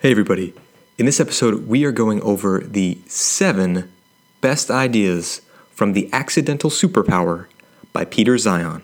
Hey, 0.00 0.12
everybody. 0.12 0.54
In 0.96 1.06
this 1.06 1.18
episode, 1.18 1.66
we 1.66 1.82
are 1.84 1.90
going 1.90 2.22
over 2.22 2.60
the 2.60 2.98
seven 3.08 3.90
best 4.40 4.70
ideas 4.70 5.42
from 5.72 5.92
The 5.92 6.08
Accidental 6.12 6.70
Superpower 6.70 7.46
by 7.92 8.04
Peter 8.04 8.34
Zeihan. 8.36 8.82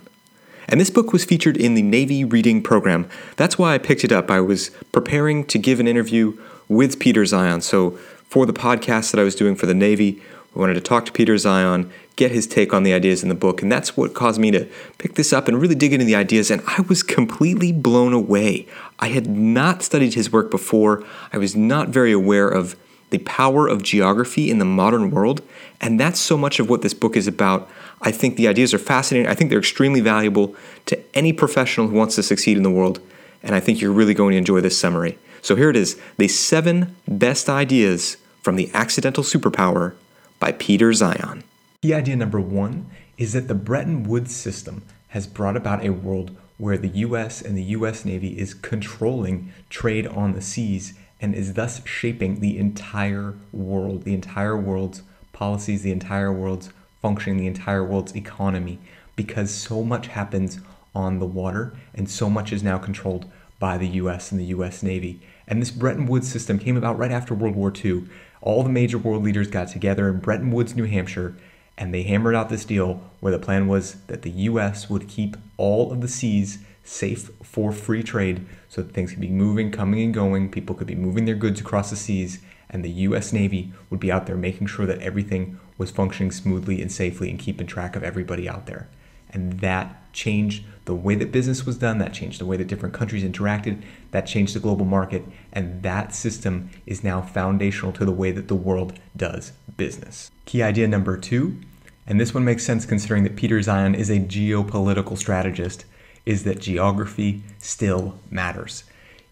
And 0.69 0.81
this 0.81 0.91
book 0.91 1.13
was 1.13 1.25
featured 1.25 1.57
in 1.57 1.75
the 1.75 1.83
Navy 1.83 2.25
Reading 2.25 2.65
Program. 2.65 3.09
That's 3.37 3.57
why 3.57 3.75
I 3.75 3.79
picked 3.79 4.03
it 4.03 4.11
up. 4.11 4.29
I 4.29 4.41
was 4.41 4.73
preparing 4.91 5.45
to 5.45 5.57
give 5.57 5.79
an 5.79 5.87
interview 5.87 6.37
with 6.67 6.99
Peter 6.99 7.23
Zeihan. 7.23 7.63
So, 7.63 7.93
for 8.29 8.45
the 8.45 8.53
podcast 8.53 9.13
that 9.13 9.21
I 9.21 9.23
was 9.23 9.37
doing 9.37 9.55
for 9.55 9.67
the 9.67 9.73
Navy, 9.73 10.21
we 10.55 10.61
wanted 10.61 10.75
to 10.75 10.81
talk 10.81 11.05
to 11.07 11.13
Peter 11.13 11.35
Zeihan, 11.35 11.91
get 12.17 12.31
his 12.31 12.47
take 12.47 12.73
on 12.73 12.85
the 12.85 12.93
ideas 12.93 13.23
in 13.23 13.29
the 13.29 13.35
book, 13.35 13.61
and 13.61 13.73
that's 13.73 13.97
what 13.97 14.15
caused 14.15 14.41
me 14.41 14.51
to 14.53 14.69
pick 14.99 15.15
this 15.15 15.33
up 15.33 15.49
and 15.49 15.61
really 15.61 15.75
dig 15.75 15.93
into 15.93 16.07
the 16.07 16.15
ideas. 16.15 16.51
And 16.51 16.63
I 16.67 16.83
was 16.83 17.03
completely 17.03 17.73
blown 17.73 18.13
away. 18.13 18.67
I 19.01 19.09
had 19.09 19.27
not 19.27 19.83
studied 19.83 20.15
his 20.15 20.31
work 20.31 20.51
before, 20.51 21.05
I 21.33 21.39
was 21.39 21.57
not 21.57 21.89
very 21.89 22.13
aware 22.13 22.49
of 22.49 22.77
the 23.11 23.19
power 23.19 23.69
of 23.69 23.83
geography 23.83 24.51
in 24.51 24.59
the 24.59 24.65
modern 24.65 25.11
world, 25.11 25.43
and 25.81 25.99
that's 25.99 26.21
so 26.21 26.37
much 26.37 26.59
of 26.59 26.69
what 26.69 26.83
this 26.83 26.95
book 26.95 27.17
is 27.17 27.27
about. 27.27 27.69
I 28.01 28.13
think 28.13 28.37
the 28.37 28.49
ideas 28.49 28.73
are 28.73 28.79
fascinating. 28.79 29.31
I 29.31 29.35
think 29.35 29.51
they're 29.51 29.59
extremely 29.59 30.01
valuable 30.01 30.55
to 30.87 31.01
any 31.15 31.33
professional 31.33 31.89
who 31.89 31.97
wants 31.97 32.15
to 32.17 32.23
succeed 32.23 32.57
in 32.57 32.63
the 32.63 32.71
world, 32.71 33.01
and 33.43 33.55
I 33.55 33.61
think 33.61 33.81
you're 33.81 33.93
really 33.93 34.15
going 34.15 34.33
to 34.33 34.39
enjoy 34.39 34.61
this 34.61 34.79
summary. 34.79 35.19
So 35.43 35.57
here 35.57 35.69
it 35.69 35.77
is 35.77 36.01
the 36.17 36.29
seven 36.29 36.97
best 37.07 37.49
ideas 37.49 38.17
from 38.41 38.57
the 38.57 38.71
accidental 38.73 39.25
superpower 39.25 39.95
by 40.45 40.53
Peter 40.53 40.91
Zeihan. 40.91 41.43
Key 41.81 41.95
idea 41.95 42.17
number 42.17 42.39
one 42.39 42.91
is 43.17 43.33
that 43.33 43.49
the 43.49 43.55
Bretton 43.55 44.03
Woods 44.03 44.37
system 44.37 44.83
has 45.09 45.27
brought 45.27 45.57
about 45.57 45.83
a 45.83 45.89
world 45.89 46.37
where 46.59 46.77
the 46.77 46.91
US 47.07 47.41
and 47.41 47.57
the 47.57 47.63
US 47.79 48.05
Navy 48.05 48.39
is 48.39 48.53
controlling 48.53 49.55
trade 49.71 50.07
on 50.07 50.35
the 50.35 50.43
seas 50.43 50.93
and 51.19 51.35
is 51.35 51.55
thus 51.55 51.81
shaping 51.87 52.41
the 52.41 52.59
entire 52.59 53.33
world, 53.53 54.05
the 54.05 54.13
entire 54.13 54.55
world's 54.55 55.01
policies, 55.33 55.81
the 55.81 55.93
entire 55.93 56.31
world's 56.31 56.69
functioning, 57.01 57.39
the 57.39 57.47
entire 57.47 57.83
world's 57.83 58.15
economy, 58.15 58.79
because 59.17 59.51
so 59.51 59.83
much 59.83 60.09
happens 60.09 60.61
on 60.95 61.21
the 61.21 61.27
water 61.41 61.73
and 61.95 62.11
so 62.11 62.29
much 62.29 62.53
is 62.53 62.63
now 62.63 62.77
controlled 62.77 63.25
by 63.59 63.79
the 63.79 63.89
US 64.03 64.31
and 64.31 64.39
the 64.39 64.53
US 64.57 64.83
Navy. 64.83 65.21
And 65.49 65.63
this 65.63 65.71
Bretton 65.71 66.05
Woods 66.05 66.31
system 66.31 66.59
came 66.59 66.77
about 66.77 66.99
right 66.99 67.11
after 67.11 67.33
World 67.33 67.57
War 67.57 67.73
II 67.83 68.05
all 68.45 68.63
the 68.63 68.69
major 68.69 68.99
world 68.99 69.25
leaders 69.25 69.49
got 69.49 69.69
together 69.69 70.07
in 70.07 70.21
Bretton 70.21 70.51
Woods, 70.51 70.77
New 70.77 70.85
Hampshire, 70.85 71.35
and 71.79 71.93
they 71.93 72.03
hammered 72.03 72.35
out 72.35 72.51
this 72.51 72.67
deal 72.67 73.11
where 73.21 73.33
the 73.33 73.39
plan 73.39 73.67
was 73.67 73.95
that 74.07 74.21
the 74.21 74.31
US 74.31 74.91
would 74.91 75.09
keep 75.09 75.39
all 75.57 75.91
of 75.91 76.03
the 76.03 76.09
seas 76.09 76.59
safe 76.85 77.31
for 77.43 77.73
free 77.73 78.03
trade 78.03 78.45
so 78.69 78.83
that 78.83 78.93
things 78.93 79.13
could 79.13 79.21
be 79.21 79.31
moving, 79.31 79.71
coming 79.71 80.03
and 80.03 80.13
going, 80.13 80.51
people 80.51 80.75
could 80.75 80.87
be 80.87 80.95
moving 80.95 81.25
their 81.25 81.35
goods 81.35 81.59
across 81.59 81.89
the 81.89 81.97
seas, 81.97 82.41
and 82.69 82.85
the 82.85 82.91
US 82.91 83.33
Navy 83.33 83.73
would 83.89 83.99
be 83.99 84.13
out 84.13 84.27
there 84.27 84.37
making 84.37 84.67
sure 84.67 84.85
that 84.85 85.01
everything 85.01 85.59
was 85.79 85.91
functioning 85.91 86.31
smoothly 86.31 86.83
and 86.83 86.93
safely 86.93 87.31
and 87.31 87.39
keeping 87.39 87.67
track 87.67 87.97
of 87.97 88.05
everybody 88.05 88.47
out 88.47 88.67
there. 88.67 88.89
And 89.31 89.61
that 89.61 90.04
changed 90.15 90.65
the 90.87 90.95
way 90.95 91.15
that 91.15 91.33
business 91.33 91.67
was 91.67 91.77
done, 91.77 91.99
that 91.99 92.15
changed 92.15 92.41
the 92.41 92.47
way 92.47 92.57
that 92.57 92.67
different 92.67 92.95
countries 92.95 93.25
interacted, 93.25 93.83
that 94.11 94.27
changed 94.27 94.55
the 94.55 94.61
global 94.61 94.87
market, 94.87 95.25
and 95.53 95.83
that 95.83 96.15
system 96.15 96.71
is 96.87 97.05
now 97.05 97.21
foundational 97.21 97.93
to 97.93 98.05
the 98.05 98.13
way 98.13 98.31
that 98.31 98.49
the 98.49 98.55
world 98.55 98.99
does 99.17 99.53
business. 99.77 100.31
Key 100.47 100.63
idea 100.63 100.89
number 100.89 101.17
two, 101.17 101.59
and 102.07 102.21
this 102.21 102.33
one 102.33 102.45
makes 102.45 102.65
sense 102.65 102.87
considering 102.87 103.25
that 103.25 103.37
Peter 103.37 103.59
Zeihan 103.59 103.95
is 103.97 104.11
a 104.11 104.21
geopolitical 104.21 105.19
strategist, 105.19 105.85
is 106.25 106.45
that 106.45 106.61
geography 106.61 107.43
still 107.59 108.19
matters 108.31 108.85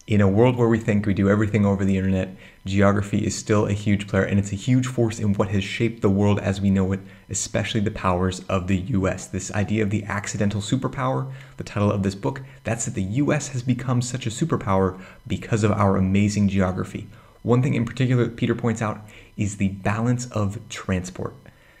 in 0.05 0.21
a 0.21 0.27
world 0.27 0.57
where 0.57 0.67
we 0.67 0.79
think 0.79 1.05
we 1.05 1.13
do 1.13 1.29
everything 1.29 1.65
over 1.65 1.85
the 1.85 1.97
internet, 1.97 2.35
geography 2.65 3.25
is 3.25 3.37
still 3.37 3.65
a 3.65 3.73
huge 3.73 4.07
player 4.07 4.23
and 4.23 4.39
it's 4.39 4.53
a 4.53 4.55
huge 4.55 4.87
force 4.87 5.19
in 5.19 5.33
what 5.33 5.49
has 5.49 5.63
shaped 5.63 6.01
the 6.01 6.09
world 6.09 6.39
as 6.39 6.61
we 6.61 6.69
know 6.69 6.91
it, 6.93 7.01
especially 7.29 7.81
the 7.81 7.91
powers 7.91 8.39
of 8.47 8.67
the 8.67 8.77
US. 8.77 9.27
This 9.27 9.51
idea 9.51 9.83
of 9.83 9.89
the 9.89 10.03
accidental 10.05 10.61
superpower, 10.61 11.31
the 11.57 11.63
title 11.63 11.91
of 11.91 12.03
this 12.03 12.15
book, 12.15 12.41
that's 12.63 12.85
that 12.85 12.95
the 12.95 13.03
US 13.03 13.49
has 13.49 13.63
become 13.63 14.01
such 14.01 14.25
a 14.25 14.29
superpower 14.29 14.99
because 15.27 15.63
of 15.63 15.71
our 15.71 15.97
amazing 15.97 16.47
geography. 16.47 17.07
One 17.41 17.61
thing 17.61 17.73
in 17.73 17.85
particular 17.85 18.23
that 18.23 18.37
Peter 18.37 18.55
points 18.55 18.81
out 18.81 19.05
is 19.35 19.57
the 19.57 19.67
balance 19.69 20.27
of 20.27 20.57
transport. 20.69 21.33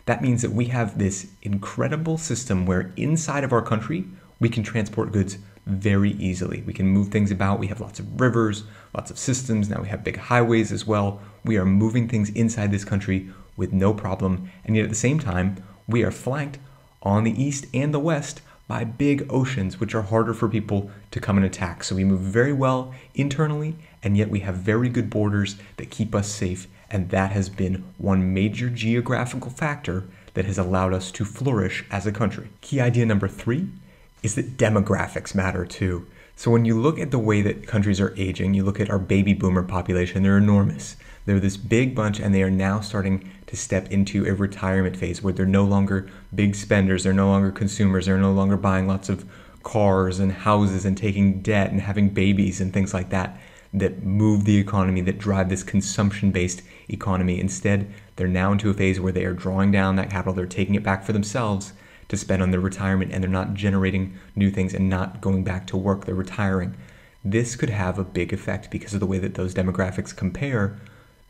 That 0.05 0.21
means 0.21 0.41
that 0.41 0.51
we 0.51 0.65
have 0.65 0.99
this 0.99 1.27
incredible 1.41 2.17
system 2.17 2.65
where 2.65 2.91
inside 2.97 3.45
of 3.45 3.53
our 3.53 3.61
country, 3.61 4.05
we 4.41 4.49
can 4.49 4.63
transport 4.63 5.13
goods 5.13 5.37
very 5.65 6.11
easily. 6.11 6.61
We 6.65 6.73
can 6.73 6.87
move 6.87 7.09
things 7.09 7.31
about. 7.31 7.59
We 7.59 7.67
have 7.67 7.81
lots 7.81 7.99
of 7.99 8.19
rivers, 8.19 8.63
lots 8.93 9.11
of 9.11 9.17
systems. 9.17 9.69
Now 9.69 9.81
we 9.81 9.87
have 9.87 10.03
big 10.03 10.17
highways 10.17 10.71
as 10.71 10.85
well. 10.85 11.21
We 11.45 11.57
are 11.57 11.65
moving 11.65 12.07
things 12.07 12.29
inside 12.31 12.71
this 12.71 12.85
country 12.85 13.29
with 13.55 13.71
no 13.71 13.93
problem. 13.93 14.49
And 14.65 14.75
yet 14.75 14.83
at 14.83 14.89
the 14.89 14.95
same 14.95 15.19
time, 15.19 15.63
we 15.87 16.03
are 16.03 16.11
flanked 16.11 16.59
on 17.01 17.23
the 17.23 17.41
east 17.41 17.65
and 17.73 17.93
the 17.93 17.99
west 17.99 18.41
by 18.67 18.83
big 18.83 19.25
oceans, 19.29 19.79
which 19.79 19.93
are 19.93 20.03
harder 20.03 20.33
for 20.33 20.47
people 20.47 20.89
to 21.11 21.19
come 21.19 21.37
and 21.37 21.45
attack. 21.45 21.83
So 21.83 21.95
we 21.95 22.03
move 22.05 22.21
very 22.21 22.53
well 22.53 22.93
internally, 23.13 23.75
and 24.01 24.17
yet 24.17 24.29
we 24.29 24.39
have 24.39 24.55
very 24.55 24.89
good 24.89 25.09
borders 25.09 25.57
that 25.77 25.91
keep 25.91 26.15
us 26.15 26.29
safe. 26.29 26.67
And 26.89 27.09
that 27.09 27.31
has 27.31 27.49
been 27.49 27.83
one 27.97 28.33
major 28.33 28.69
geographical 28.69 29.51
factor 29.51 30.05
that 30.33 30.45
has 30.45 30.57
allowed 30.57 30.93
us 30.93 31.11
to 31.11 31.25
flourish 31.25 31.83
as 31.91 32.07
a 32.07 32.11
country. 32.11 32.49
Key 32.61 32.79
idea 32.79 33.05
number 33.05 33.27
three 33.27 33.67
is 34.23 34.35
that 34.35 34.57
demographics 34.57 35.35
matter 35.35 35.65
too. 35.65 36.07
So 36.35 36.49
when 36.49 36.65
you 36.65 36.79
look 36.79 36.97
at 36.97 37.11
the 37.11 37.19
way 37.19 37.41
that 37.41 37.67
countries 37.67 38.01
are 38.01 38.13
aging, 38.17 38.55
you 38.55 38.63
look 38.63 38.79
at 38.79 38.89
our 38.89 38.97
baby 38.97 39.33
boomer 39.33 39.61
population, 39.61 40.23
they're 40.23 40.37
enormous. 40.37 40.95
They're 41.25 41.39
this 41.39 41.57
big 41.57 41.93
bunch 41.93 42.19
and 42.19 42.33
they 42.33 42.41
are 42.41 42.49
now 42.49 42.81
starting 42.81 43.29
to 43.47 43.55
step 43.55 43.91
into 43.91 44.25
a 44.25 44.33
retirement 44.33 44.97
phase 44.97 45.21
where 45.21 45.33
they're 45.33 45.45
no 45.45 45.63
longer 45.63 46.09
big 46.33 46.55
spenders, 46.55 47.03
they're 47.03 47.13
no 47.13 47.27
longer 47.27 47.51
consumers, 47.51 48.07
they're 48.07 48.17
no 48.17 48.33
longer 48.33 48.57
buying 48.57 48.87
lots 48.87 49.09
of 49.09 49.29
cars 49.61 50.19
and 50.19 50.31
houses 50.31 50.85
and 50.85 50.97
taking 50.97 51.41
debt 51.41 51.71
and 51.71 51.81
having 51.81 52.09
babies 52.09 52.59
and 52.59 52.73
things 52.73 52.93
like 52.93 53.09
that 53.09 53.37
that 53.75 54.03
move 54.03 54.45
the 54.45 54.57
economy, 54.57 55.01
that 55.01 55.17
drive 55.17 55.49
this 55.49 55.63
consumption 55.63 56.31
based 56.31 56.61
economy. 56.89 57.39
Instead, 57.39 57.91
they're 58.15 58.27
now 58.27 58.51
into 58.51 58.69
a 58.69 58.73
phase 58.73 58.99
where 58.99 59.13
they 59.13 59.25
are 59.25 59.33
drawing 59.33 59.71
down 59.71 59.95
that 59.95 60.09
capital, 60.09 60.33
they're 60.33 60.45
taking 60.45 60.75
it 60.75 60.83
back 60.83 61.03
for 61.03 61.13
themselves 61.13 61.73
to 62.09 62.17
spend 62.17 62.41
on 62.41 62.51
their 62.51 62.59
retirement 62.59 63.11
and 63.11 63.23
they're 63.23 63.29
not 63.29 63.53
generating 63.53 64.17
new 64.35 64.49
things 64.49 64.73
and 64.73 64.89
not 64.89 65.21
going 65.21 65.43
back 65.43 65.67
to 65.67 65.77
work, 65.77 66.05
they're 66.05 66.15
retiring. 66.15 66.75
This 67.23 67.55
could 67.55 67.69
have 67.69 67.97
a 67.97 68.03
big 68.03 68.33
effect 68.33 68.69
because 68.69 68.93
of 68.93 68.99
the 68.99 69.05
way 69.05 69.17
that 69.19 69.35
those 69.35 69.53
demographics 69.53 70.15
compare 70.15 70.77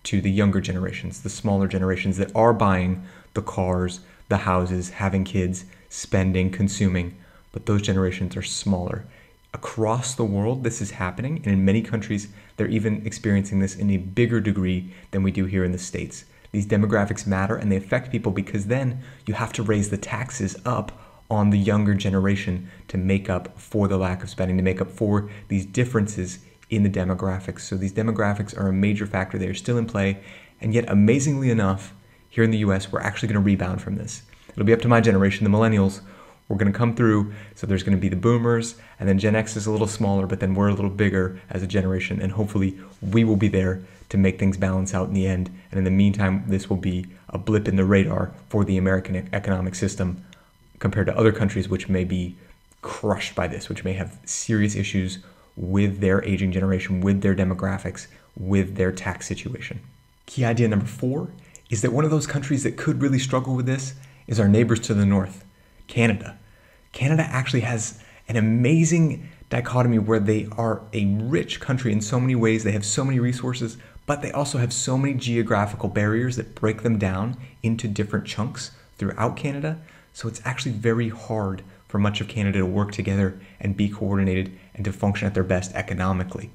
to 0.04 0.22
the 0.22 0.32
younger 0.32 0.60
generations, 0.60 1.22
the 1.22 1.30
smaller 1.30 1.68
generations 1.68 2.18
that 2.18 2.36
are 2.36 2.54
buying 2.54 3.04
the 3.34 3.42
cars, 3.42 4.02
the 4.30 4.38
houses, 4.38 4.92
having 4.92 5.24
kids, 5.24 5.66
spending, 5.90 6.50
consuming, 6.50 7.16
but 7.52 7.66
those 7.66 7.82
generations 7.82 8.36
are 8.36 8.42
smaller. 8.42 9.06
Across 9.54 10.16
the 10.16 10.26
world, 10.26 10.64
this 10.64 10.82
is 10.82 10.92
happening, 10.92 11.38
and 11.38 11.54
in 11.54 11.64
many 11.64 11.84
countries, 11.84 12.28
they're 12.58 12.68
even 12.68 13.06
experiencing 13.06 13.60
this 13.60 13.76
in 13.76 13.92
a 13.92 13.98
bigger 13.98 14.42
degree 14.42 14.92
than 15.12 15.22
we 15.22 15.32
do 15.32 15.46
here 15.46 15.64
in 15.64 15.72
the 15.72 15.78
States. 15.78 16.26
These 16.54 16.68
demographics 16.68 17.26
matter 17.26 17.56
and 17.56 17.72
they 17.72 17.76
affect 17.76 18.12
people 18.12 18.32
because 18.32 18.68
then 18.68 19.02
you 19.26 19.34
have 19.34 19.52
to 19.54 19.64
raise 19.64 19.90
the 19.90 19.98
taxes 19.98 20.56
up 20.66 20.92
on 21.30 21.50
the 21.50 21.58
younger 21.58 21.96
generation 21.96 22.70
to 22.90 22.98
make 22.98 23.28
up 23.28 23.60
for 23.60 23.88
the 23.88 23.98
lack 23.98 24.22
of 24.22 24.30
spending, 24.30 24.56
to 24.58 24.64
make 24.64 24.80
up 24.80 24.92
for 24.92 25.30
these 25.48 25.66
differences 25.66 26.40
in 26.70 26.84
the 26.84 26.90
demographics. 26.90 27.62
So 27.62 27.76
these 27.76 27.92
demographics 27.92 28.56
are 28.58 28.68
a 28.68 28.74
major 28.74 29.08
factor. 29.08 29.40
They 29.40 29.48
are 29.48 29.56
still 29.56 29.80
in 29.80 29.88
play. 29.88 30.20
And 30.62 30.76
yet, 30.76 30.88
amazingly 30.88 31.50
enough, 31.50 31.92
here 32.30 32.44
in 32.44 32.52
the 32.52 32.60
US, 32.60 32.92
we're 32.92 33.02
actually 33.02 33.30
going 33.30 33.42
to 33.42 33.46
rebound 33.46 33.82
from 33.82 33.96
this. 33.96 34.22
It'll 34.50 34.64
be 34.64 34.74
up 34.74 34.82
to 34.82 34.88
my 34.88 35.02
generation, 35.02 35.44
the 35.44 35.50
millennials. 35.50 36.02
We're 36.48 36.58
going 36.58 36.72
to 36.72 36.78
come 36.78 36.96
through. 36.96 37.34
So 37.56 37.66
there's 37.66 37.82
going 37.82 37.98
to 37.98 38.02
be 38.02 38.10
the 38.10 38.16
boomers, 38.16 38.76
and 39.00 39.10
then 39.10 39.18
Gen 39.18 39.36
X 39.36 39.56
is 39.56 39.66
a 39.66 39.72
little 39.72 39.88
smaller, 39.88 40.28
but 40.28 40.40
then 40.40 40.54
we're 40.54 40.68
a 40.68 40.74
little 40.74 40.92
bigger 40.92 41.42
as 41.50 41.64
a 41.64 41.68
generation. 41.68 42.22
And 42.22 42.32
hopefully, 42.32 42.80
we 43.02 43.24
will 43.24 43.38
be 43.38 43.48
there 43.48 43.82
to 44.10 44.18
make 44.18 44.40
things 44.40 44.58
balance 44.58 44.94
out 44.94 45.08
in 45.08 45.14
the 45.14 45.28
end. 45.28 45.50
And 45.72 45.78
in 45.78 45.84
the 45.84 45.92
meantime, 45.92 46.44
this 46.48 46.70
will 46.70 46.78
be 46.78 47.06
a 47.30 47.38
blip 47.38 47.68
in 47.68 47.76
the 47.76 47.86
radar 47.86 48.34
for 48.50 48.64
the 48.64 48.78
American 48.78 49.30
economic 49.34 49.76
system 49.76 50.24
compared 50.80 51.08
to 51.08 51.18
other 51.18 51.32
countries 51.32 51.70
which 51.70 51.90
may 51.90 52.04
be 52.04 52.36
crushed 52.82 53.36
by 53.36 53.48
this, 53.48 53.70
which 53.70 53.84
may 53.84 53.94
have 53.94 54.20
serious 54.26 54.76
issues 54.76 55.20
with 55.56 56.00
their 56.00 56.24
aging 56.26 56.52
generation, 56.52 57.02
with 57.02 57.22
their 57.22 57.36
demographics, 57.36 58.08
with 58.36 58.76
their 58.76 58.92
tax 58.92 59.28
situation. 59.28 59.80
Key 60.26 60.46
idea 60.46 60.68
number 60.68 60.86
four 60.86 61.30
is 61.70 61.82
that 61.82 61.94
one 61.94 62.06
of 62.06 62.12
those 62.12 62.28
countries 62.28 62.64
that 62.64 62.78
could 62.78 63.02
really 63.02 63.20
struggle 63.20 63.56
with 63.56 63.66
this 63.66 63.94
is 64.28 64.40
our 64.40 64.48
neighbors 64.48 64.80
to 64.82 64.94
the 64.94 65.06
north, 65.06 65.46
Canada. 65.88 66.38
Canada 66.92 67.24
actually 67.24 67.62
has 67.62 68.00
an 68.28 68.36
amazing 68.36 69.30
dichotomy 69.50 70.00
where 70.00 70.20
they 70.20 70.48
are 70.58 70.82
a 70.94 71.06
rich 71.06 71.60
country 71.60 71.92
in 71.92 72.02
so 72.02 72.20
many 72.20 72.36
ways, 72.36 72.64
they 72.64 72.72
have 72.72 72.86
so 72.86 73.04
many 73.04 73.20
resources, 73.20 73.78
but 74.06 74.22
they 74.22 74.32
also 74.32 74.58
have 74.58 74.74
so 74.74 74.98
many 74.98 75.14
geographical 75.14 75.90
barriers 75.90 76.36
that 76.36 76.56
break 76.56 76.84
them 76.84 76.98
down 76.98 77.38
into 77.62 77.88
different 77.88 78.26
chunks 78.26 78.72
throughout 78.98 79.38
Canada. 79.38 79.80
So 80.14 80.28
it's 80.28 80.42
actually 80.46 80.74
very 80.74 81.10
hard 81.10 81.64
for 81.88 82.00
much 82.00 82.22
of 82.22 82.28
Canada 82.28 82.60
to 82.60 82.66
work 82.66 82.92
together 82.92 83.40
and 83.60 83.78
be 83.78 83.90
coordinated 83.90 84.52
and 84.74 84.84
to 84.86 84.92
function 84.92 85.28
at 85.28 85.34
their 85.34 85.44
best 85.44 85.74
economically. 85.74 86.52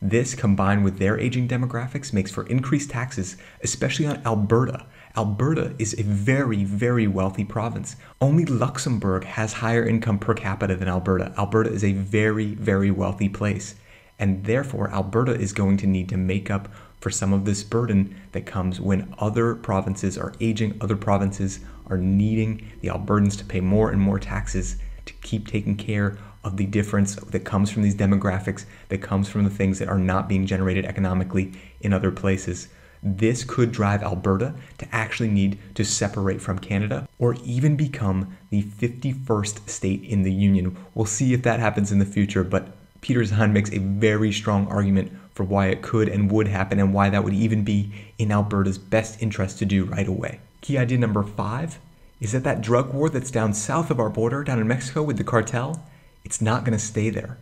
This, 0.00 0.34
combined 0.34 0.82
with 0.82 0.98
their 0.98 1.18
aging 1.18 1.46
demographics, 1.46 2.12
makes 2.12 2.32
for 2.32 2.44
increased 2.46 2.90
taxes, 2.90 3.36
especially 3.62 4.06
on 4.06 4.20
Alberta. 4.26 4.84
Alberta 5.16 5.74
is 5.78 5.94
a 5.96 6.02
very, 6.02 6.64
very 6.64 7.06
wealthy 7.06 7.44
province. 7.44 7.94
Only 8.20 8.44
Luxembourg 8.44 9.24
has 9.24 9.52
higher 9.52 9.86
income 9.86 10.18
per 10.18 10.34
capita 10.34 10.74
than 10.74 10.88
Alberta. 10.88 11.32
Alberta 11.38 11.70
is 11.70 11.84
a 11.84 11.92
very, 11.92 12.54
very 12.54 12.90
wealthy 12.90 13.28
place. 13.28 13.76
And 14.22 14.44
therefore, 14.44 14.88
Alberta 14.92 15.32
is 15.32 15.52
going 15.52 15.78
to 15.78 15.86
need 15.88 16.08
to 16.10 16.16
make 16.16 16.48
up 16.48 16.68
for 17.00 17.10
some 17.10 17.32
of 17.32 17.44
this 17.44 17.64
burden 17.64 18.14
that 18.30 18.46
comes 18.46 18.80
when 18.80 19.12
other 19.18 19.56
provinces 19.56 20.16
are 20.16 20.32
aging, 20.40 20.78
other 20.80 20.94
provinces 20.96 21.58
are 21.88 21.98
needing 21.98 22.70
the 22.82 22.86
Albertans 22.86 23.36
to 23.38 23.44
pay 23.44 23.60
more 23.60 23.90
and 23.90 24.00
more 24.00 24.20
taxes 24.20 24.76
to 25.06 25.12
keep 25.22 25.48
taking 25.48 25.74
care 25.74 26.18
of 26.44 26.56
the 26.56 26.66
difference 26.66 27.16
that 27.16 27.40
comes 27.40 27.68
from 27.68 27.82
these 27.82 27.96
demographics, 27.96 28.64
that 28.90 29.02
comes 29.02 29.28
from 29.28 29.42
the 29.42 29.50
things 29.50 29.80
that 29.80 29.88
are 29.88 29.98
not 29.98 30.28
being 30.28 30.46
generated 30.46 30.84
economically 30.84 31.52
in 31.80 31.92
other 31.92 32.12
places. 32.12 32.68
This 33.02 33.42
could 33.42 33.72
drive 33.72 34.04
Alberta 34.04 34.54
to 34.78 34.94
actually 34.94 35.30
need 35.30 35.58
to 35.74 35.84
separate 35.84 36.40
from 36.40 36.60
Canada 36.60 37.08
or 37.18 37.34
even 37.42 37.74
become 37.74 38.36
the 38.50 38.62
51st 38.62 39.68
state 39.68 40.04
in 40.04 40.22
the 40.22 40.32
Union. 40.32 40.76
We'll 40.94 41.06
see 41.06 41.34
if 41.34 41.42
that 41.42 41.58
happens 41.58 41.90
in 41.90 41.98
the 41.98 42.06
future, 42.06 42.44
but 42.44 42.76
Peter 43.02 43.20
Zeihan 43.20 43.52
makes 43.52 43.70
a 43.70 43.78
very 43.78 44.32
strong 44.32 44.66
argument 44.68 45.12
for 45.34 45.44
why 45.44 45.66
it 45.66 45.82
could 45.82 46.08
and 46.08 46.30
would 46.30 46.48
happen 46.48 46.78
and 46.78 46.94
why 46.94 47.10
that 47.10 47.24
would 47.24 47.34
even 47.34 47.64
be 47.64 47.92
in 48.16 48.32
Alberta's 48.32 48.78
best 48.78 49.20
interest 49.20 49.58
to 49.58 49.66
do 49.66 49.84
right 49.84 50.08
away. 50.08 50.40
Key 50.60 50.78
idea 50.78 50.98
number 50.98 51.22
five 51.22 51.78
is 52.20 52.32
that 52.32 52.44
that 52.44 52.60
drug 52.60 52.94
war 52.94 53.10
that's 53.10 53.32
down 53.32 53.52
south 53.52 53.90
of 53.90 53.98
our 53.98 54.08
border, 54.08 54.44
down 54.44 54.60
in 54.60 54.68
Mexico 54.68 55.02
with 55.02 55.18
the 55.18 55.24
cartel, 55.24 55.84
it's 56.24 56.40
not 56.40 56.64
going 56.64 56.78
to 56.78 56.84
stay 56.84 57.10
there. 57.10 57.38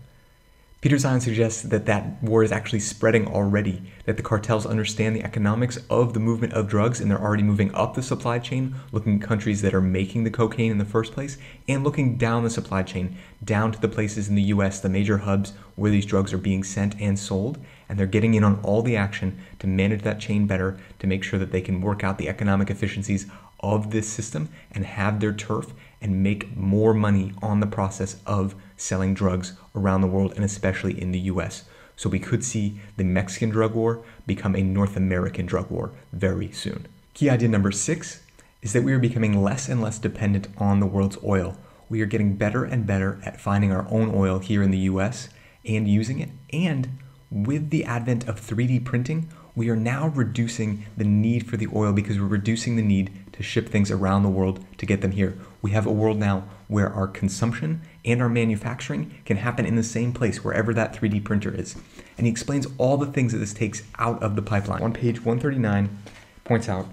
Peter 0.81 0.97
Zeihan 0.97 1.21
suggests 1.21 1.61
that 1.61 1.85
that 1.85 2.23
war 2.23 2.43
is 2.43 2.51
actually 2.51 2.81
spreading 2.81 3.27
already, 3.27 3.83
that 4.07 4.17
the 4.17 4.23
cartels 4.23 4.65
understand 4.65 5.15
the 5.15 5.23
economics 5.23 5.79
of 5.91 6.15
the 6.15 6.21
movement 6.21 6.55
of 6.55 6.69
drugs 6.69 7.01
and 7.01 7.11
they're 7.11 7.21
already 7.21 7.43
moving 7.43 7.75
up 7.75 7.93
the 7.93 8.03
supply 8.03 8.39
chain, 8.39 8.75
looking 8.91 9.21
at 9.21 9.29
countries 9.29 9.61
that 9.61 9.75
are 9.75 9.83
making 9.83 10.25
the 10.25 10.31
cocaine 10.31 10.71
in 10.71 10.79
the 10.79 10.85
first 10.87 11.13
place, 11.13 11.37
and 11.69 11.85
looking 11.85 12.17
down 12.17 12.45
the 12.45 12.49
supply 12.49 12.83
chain, 12.83 13.15
down 13.45 13.71
to 13.71 13.79
the 13.79 13.89
places 13.89 14.31
in 14.31 14.37
the 14.37 14.55
US, 14.55 14.81
the 14.81 14.89
major 14.89 15.19
hubs 15.19 15.53
where 15.77 15.91
these 15.91 16.07
drugs 16.07 16.33
are 16.33 16.39
being 16.39 16.65
sent 16.65 16.99
and 16.99 17.19
sold, 17.19 17.59
and 17.87 17.99
they're 17.99 18.07
getting 18.07 18.33
in 18.33 18.43
on 18.43 18.59
all 18.63 18.81
the 18.81 18.97
action 18.97 19.39
to 19.59 19.67
manage 19.67 20.01
that 20.01 20.19
chain 20.19 20.47
better, 20.47 20.79
to 20.99 21.07
make 21.07 21.23
sure 21.23 21.39
that 21.39 21.53
they 21.53 21.61
can 21.61 21.83
work 21.83 22.03
out 22.03 22.17
the 22.17 22.31
economic 22.31 22.71
efficiencies 22.71 23.27
of 23.63 23.91
this 23.91 24.09
system 24.09 24.49
and 24.73 24.87
have 24.87 25.21
their 25.21 25.35
turf 25.35 25.75
and 26.01 26.23
make 26.23 26.57
more 26.57 26.95
money 26.95 27.35
on 27.43 27.61
the 27.61 27.67
process 27.67 28.17
of 28.25 28.55
selling 28.81 29.15
drugs 29.15 29.53
around 29.75 30.01
the 30.01 30.07
world 30.07 30.33
and 30.35 30.45
especially 30.45 31.01
in 31.01 31.13
the 31.13 31.21
US. 31.21 31.65
So 31.97 32.09
we 32.09 32.19
could 32.19 32.43
see 32.45 32.81
the 32.97 33.05
Mexican 33.05 33.51
drug 33.51 33.75
war 33.75 34.03
become 34.27 34.57
a 34.57 34.63
North 34.63 34.97
American 34.97 35.47
drug 35.47 35.71
war 35.71 35.93
very 36.13 36.51
soon. 36.51 36.87
Key 37.15 37.29
idea 37.29 37.49
number 37.49 37.71
six 37.71 38.23
is 38.63 38.73
that 38.73 38.85
we 38.85 38.93
are 38.93 38.99
becoming 38.99 39.43
less 39.43 39.69
and 39.69 39.83
less 39.83 39.99
dependent 39.99 40.49
on 40.57 40.81
the 40.81 40.87
world's 40.87 41.19
oil. 41.23 41.57
We 41.89 42.01
are 42.01 42.07
getting 42.07 42.37
better 42.37 42.65
and 42.65 42.87
better 42.87 43.21
at 43.25 43.41
finding 43.41 43.73
our 43.73 43.87
own 43.91 44.15
oil 44.15 44.39
here 44.39 44.63
in 44.63 44.71
the 44.71 44.79
US 44.79 45.29
and 45.65 45.87
using 45.89 46.21
it. 46.21 46.31
And 46.53 46.99
with 47.31 47.71
the 47.71 47.85
advent 47.85 48.29
of 48.29 48.41
3D 48.41 48.85
printing, 48.85 49.29
we 49.55 49.69
are 49.69 49.77
now 49.77 50.09
reducing 50.09 50.87
the 50.97 51.05
need 51.05 51.47
for 51.47 51.57
the 51.57 51.69
oil 51.75 51.93
because 51.93 52.19
we're 52.19 52.27
reducing 52.27 52.77
the 52.77 52.83
need 52.83 53.13
to 53.33 53.43
ship 53.43 53.69
things 53.69 53.91
around 53.91 54.23
the 54.23 54.29
world 54.29 54.65
to 54.79 54.87
get 54.87 55.01
them 55.01 55.11
here. 55.13 55.37
We 55.61 55.73
have 55.73 55.87
a 55.87 55.93
world 55.93 56.19
now 56.19 56.45
where 56.69 56.93
our 56.93 57.09
consumption 57.09 57.83
and 58.05 58.23
our 58.23 58.29
manufacturing 58.29 59.21
can 59.25 59.37
happen 59.37 59.67
in 59.67 59.77
the 59.77 59.83
same 59.83 60.13
place, 60.13 60.43
wherever 60.43 60.73
that 60.75 60.95
3D 60.95 61.25
printer 61.25 61.55
is. 61.55 61.77
And 62.17 62.27
he 62.27 62.31
explains 62.31 62.67
all 62.79 62.97
the 62.97 63.07
things 63.07 63.33
that 63.33 63.39
this 63.39 63.55
takes 63.55 63.83
out 63.99 64.23
of 64.23 64.37
the 64.37 64.43
pipeline. 64.43 64.83
On 64.83 64.93
page 64.93 65.19
139, 65.19 65.99
points 66.45 66.69
out 66.69 66.87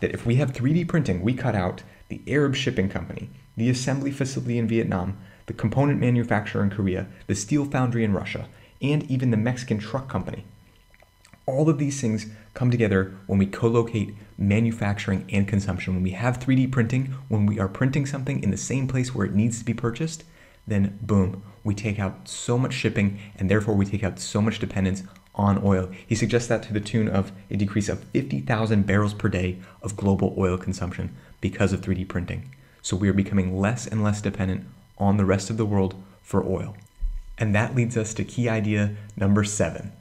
that 0.00 0.12
if 0.12 0.26
we 0.26 0.36
have 0.36 0.52
3D 0.52 0.86
printing, 0.88 1.22
we 1.22 1.34
cut 1.34 1.54
out 1.54 1.82
the 2.08 2.22
Arab 2.26 2.54
shipping 2.54 2.88
company, 2.88 3.30
the 3.56 3.70
assembly 3.70 4.10
facility 4.10 4.58
in 4.58 4.68
Vietnam, 4.68 5.16
the 5.46 5.52
component 5.52 6.00
manufacturer 6.00 6.62
in 6.62 6.70
Korea, 6.70 7.06
the 7.26 7.34
steel 7.34 7.64
foundry 7.64 8.04
in 8.04 8.12
Russia, 8.12 8.48
and 8.80 9.02
even 9.10 9.30
the 9.30 9.36
Mexican 9.36 9.78
truck 9.78 10.08
company. 10.08 10.44
All 11.46 11.68
of 11.68 11.78
these 11.78 12.00
things 12.00 12.26
come 12.54 12.70
together 12.70 13.16
when 13.26 13.38
we 13.38 13.46
co 13.46 13.68
locate 13.68 14.14
manufacturing 14.38 15.26
and 15.30 15.48
consumption. 15.48 15.94
When 15.94 16.02
we 16.02 16.12
have 16.12 16.38
3D 16.38 16.70
printing, 16.70 17.06
when 17.28 17.46
we 17.46 17.58
are 17.58 17.68
printing 17.68 18.06
something 18.06 18.42
in 18.42 18.50
the 18.50 18.56
same 18.56 18.86
place 18.86 19.14
where 19.14 19.26
it 19.26 19.34
needs 19.34 19.58
to 19.58 19.64
be 19.64 19.74
purchased, 19.74 20.24
then 20.70 20.98
boom, 21.02 21.42
we 21.62 21.74
take 21.74 21.98
out 21.98 22.28
so 22.28 22.56
much 22.56 22.72
shipping 22.72 23.18
and 23.36 23.50
therefore 23.50 23.74
we 23.74 23.84
take 23.84 24.02
out 24.02 24.18
so 24.18 24.40
much 24.40 24.58
dependence 24.58 25.02
on 25.34 25.62
oil. 25.62 25.90
He 26.06 26.14
suggests 26.14 26.48
that 26.48 26.62
to 26.64 26.72
the 26.72 26.80
tune 26.80 27.08
of 27.08 27.32
a 27.50 27.56
decrease 27.56 27.88
of 27.88 28.04
50,000 28.04 28.86
barrels 28.86 29.14
per 29.14 29.28
day 29.28 29.58
of 29.82 29.96
global 29.96 30.34
oil 30.38 30.56
consumption 30.56 31.14
because 31.40 31.72
of 31.72 31.82
3D 31.82 32.08
printing. 32.08 32.54
So 32.82 32.96
we 32.96 33.08
are 33.08 33.14
becoming 33.14 33.58
less 33.58 33.86
and 33.86 34.02
less 34.02 34.22
dependent 34.22 34.66
on 34.98 35.16
the 35.18 35.24
rest 35.26 35.50
of 35.50 35.58
the 35.58 35.66
world 35.66 35.94
for 36.22 36.44
oil. 36.44 36.76
And 37.36 37.54
that 37.54 37.74
leads 37.74 37.96
us 37.96 38.14
to 38.14 38.24
key 38.24 38.48
idea 38.48 38.96
number 39.16 39.44
seven 39.44 39.92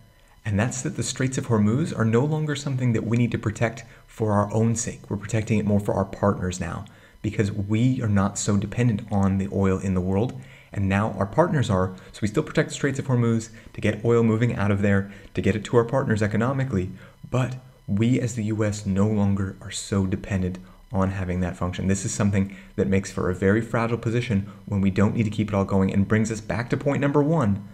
and 0.50 0.60
that's 0.60 0.82
that 0.82 0.96
the 0.96 1.04
Straits 1.04 1.38
of 1.38 1.46
Hormuz 1.46 1.96
are 1.96 2.04
no 2.06 2.26
longer 2.26 2.56
something 2.56 2.94
that 2.94 3.06
we 3.06 3.18
need 3.18 3.32
to 3.32 3.38
protect 3.38 3.84
for 4.08 4.32
our 4.32 4.52
own 4.52 4.76
sake. 4.76 5.02
We're 5.08 5.18
protecting 5.18 5.60
it 5.60 5.66
more 5.66 5.80
for 5.80 5.94
our 5.94 6.06
partners 6.06 6.60
now 6.60 6.86
because 7.22 7.52
we 7.52 8.02
are 8.02 8.10
not 8.10 8.40
so 8.40 8.58
dependent 8.58 9.04
on 9.12 9.38
the 9.38 9.50
oil 9.54 9.78
in 9.78 9.94
the 9.94 10.02
world. 10.02 10.40
And 10.72 10.88
now 10.88 11.12
our 11.18 11.26
partners 11.26 11.70
are. 11.70 11.96
So 12.12 12.20
we 12.22 12.28
still 12.28 12.44
protect 12.44 12.70
the 12.70 12.76
Straits 12.76 13.00
of 13.00 13.08
Hormuz 13.08 13.50
to 13.74 13.82
get 13.82 14.04
oil 14.06 14.24
moving 14.24 14.56
out 14.56 14.72
of 14.72 14.82
there, 14.82 15.12
to 15.34 15.42
get 15.42 15.56
it 15.56 15.64
to 15.66 15.78
our 15.78 15.84
partners 15.84 16.22
economically. 16.22 16.92
But 17.30 17.56
we 17.88 18.20
as 18.20 18.36
the 18.36 18.46
US 18.46 18.86
no 18.86 19.08
longer 19.08 19.58
are 19.62 19.72
so 19.72 20.06
dependent 20.06 20.60
on 20.92 21.12
having 21.12 21.40
that 21.40 21.58
function. 21.58 21.88
This 21.88 22.06
is 22.06 22.14
something 22.14 22.56
that 22.76 22.88
makes 22.88 23.12
for 23.12 23.30
a 23.30 23.36
very 23.36 23.62
fragile 23.62 23.98
position 23.98 24.52
when 24.66 24.82
we 24.82 24.90
don't 24.90 25.16
need 25.16 25.24
to 25.24 25.30
keep 25.30 25.50
it 25.50 25.54
all 25.54 25.66
going 25.66 25.94
and 25.94 26.08
brings 26.08 26.32
us 26.32 26.42
back 26.42 26.70
to 26.70 26.78
point 26.78 27.02
number 27.02 27.22
one 27.22 27.68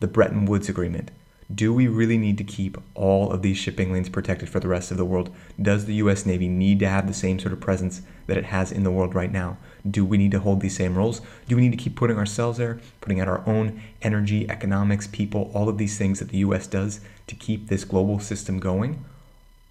the 0.00 0.06
Bretton 0.06 0.44
Woods 0.44 0.68
Agreement. 0.68 1.10
Do 1.54 1.72
we 1.72 1.88
really 1.88 2.18
need 2.18 2.36
to 2.38 2.44
keep 2.44 2.76
all 2.94 3.32
of 3.32 3.40
these 3.40 3.56
shipping 3.56 3.90
lanes 3.90 4.10
protected 4.10 4.50
for 4.50 4.60
the 4.60 4.68
rest 4.68 4.90
of 4.90 4.98
the 4.98 5.04
world? 5.06 5.34
Does 5.60 5.86
the 5.86 5.94
US 5.94 6.26
Navy 6.26 6.46
need 6.46 6.78
to 6.80 6.88
have 6.88 7.06
the 7.06 7.14
same 7.14 7.38
sort 7.38 7.54
of 7.54 7.60
presence 7.60 8.02
that 8.26 8.36
it 8.36 8.44
has 8.44 8.70
in 8.70 8.84
the 8.84 8.90
world 8.90 9.14
right 9.14 9.32
now? 9.32 9.56
Do 9.90 10.04
we 10.04 10.18
need 10.18 10.32
to 10.32 10.40
hold 10.40 10.60
these 10.60 10.76
same 10.76 10.94
roles? 10.94 11.22
Do 11.48 11.56
we 11.56 11.62
need 11.62 11.70
to 11.70 11.82
keep 11.82 11.96
putting 11.96 12.18
ourselves 12.18 12.58
there, 12.58 12.80
putting 13.00 13.18
out 13.18 13.28
our 13.28 13.42
own 13.48 13.80
energy, 14.02 14.48
economics, 14.50 15.06
people, 15.06 15.50
all 15.54 15.70
of 15.70 15.78
these 15.78 15.96
things 15.96 16.18
that 16.18 16.28
the 16.28 16.38
US 16.38 16.66
does 16.66 17.00
to 17.28 17.34
keep 17.34 17.68
this 17.68 17.84
global 17.84 18.20
system 18.20 18.60
going? 18.60 19.02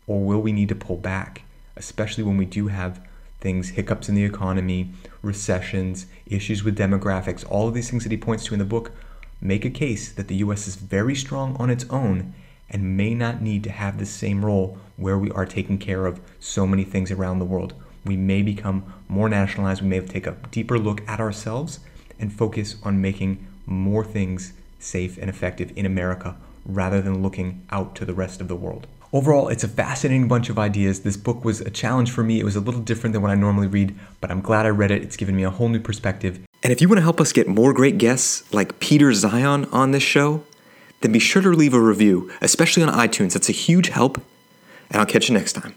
Or 0.07 0.25
will 0.25 0.41
we 0.41 0.53
need 0.53 0.69
to 0.69 0.75
pull 0.75 0.97
back, 0.97 1.43
especially 1.75 2.23
when 2.23 2.37
we 2.37 2.45
do 2.45 2.69
have 2.69 3.05
things, 3.39 3.69
hiccups 3.69 4.09
in 4.09 4.15
the 4.15 4.23
economy, 4.23 4.93
recessions, 5.21 6.07
issues 6.25 6.63
with 6.63 6.75
demographics, 6.75 7.45
all 7.51 7.67
of 7.67 7.75
these 7.75 7.91
things 7.91 8.01
that 8.01 8.11
he 8.11 8.17
points 8.17 8.45
to 8.45 8.53
in 8.55 8.59
the 8.59 8.65
book 8.65 8.91
make 9.41 9.65
a 9.65 9.69
case 9.69 10.11
that 10.11 10.27
the 10.27 10.37
US 10.37 10.67
is 10.67 10.75
very 10.75 11.15
strong 11.15 11.55
on 11.57 11.69
its 11.69 11.85
own 11.89 12.33
and 12.69 12.97
may 12.97 13.13
not 13.13 13.41
need 13.41 13.63
to 13.63 13.71
have 13.71 13.97
the 13.97 14.05
same 14.05 14.43
role 14.43 14.77
where 14.97 15.17
we 15.17 15.31
are 15.31 15.45
taking 15.45 15.77
care 15.77 16.05
of 16.05 16.19
so 16.39 16.67
many 16.67 16.83
things 16.83 17.11
around 17.11 17.39
the 17.39 17.45
world. 17.45 17.73
We 18.05 18.17
may 18.17 18.41
become 18.41 18.93
more 19.07 19.29
nationalized, 19.29 19.81
we 19.81 19.87
may 19.87 20.01
take 20.01 20.27
a 20.27 20.37
deeper 20.51 20.77
look 20.79 21.07
at 21.07 21.19
ourselves 21.19 21.79
and 22.19 22.33
focus 22.33 22.75
on 22.83 23.01
making 23.01 23.45
more 23.65 24.03
things 24.03 24.53
safe 24.79 25.17
and 25.17 25.29
effective 25.29 25.71
in 25.75 25.85
America 25.85 26.35
rather 26.65 27.01
than 27.01 27.21
looking 27.21 27.65
out 27.69 27.95
to 27.95 28.05
the 28.05 28.13
rest 28.13 28.41
of 28.41 28.47
the 28.47 28.55
world. 28.55 28.87
Overall, 29.13 29.47
it's 29.47 29.63
a 29.63 29.69
fascinating 29.69 30.27
bunch 30.27 30.49
of 30.49 30.59
ideas. 30.59 31.01
This 31.01 31.15
book 31.15 31.45
was 31.45 31.61
a 31.61 31.69
challenge 31.69 32.11
for 32.11 32.23
me. 32.23 32.41
It 32.41 32.43
was 32.43 32.57
a 32.57 32.61
little 32.61 32.81
different 32.81 33.13
than 33.13 33.21
what 33.21 33.31
I 33.31 33.35
normally 33.35 33.67
read, 33.67 33.95
but 34.19 34.29
I'm 34.29 34.41
glad 34.41 34.65
I 34.65 34.69
read 34.69 34.91
it. 34.91 35.01
It's 35.01 35.15
given 35.15 35.35
me 35.35 35.43
a 35.43 35.49
whole 35.49 35.69
new 35.69 35.79
perspective. 35.79 36.39
And 36.67 36.73
if 36.73 36.81
you 36.81 36.89
want 36.89 36.97
to 36.97 37.03
help 37.03 37.21
us 37.21 37.31
get 37.31 37.47
more 37.47 37.71
great 37.71 37.97
guests 37.97 38.43
like 38.53 38.81
Peter 38.81 39.11
Zeihan 39.11 39.71
on 39.71 39.91
this 39.91 40.03
show, 40.03 40.43
then 40.99 41.13
be 41.13 41.17
sure 41.17 41.41
to 41.41 41.47
leave 41.51 41.73
a 41.73 41.79
review, 41.79 42.29
especially 42.41 42.83
on 42.83 42.93
iTunes. 42.93 43.31
That's 43.31 43.47
a 43.47 43.53
huge 43.53 43.87
help. 43.87 44.17
And 44.89 44.99
I'll 44.99 45.05
catch 45.05 45.29
you 45.29 45.33
next 45.33 45.53
time. 45.53 45.75